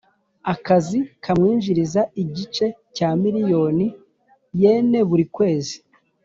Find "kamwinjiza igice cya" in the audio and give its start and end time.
1.23-3.09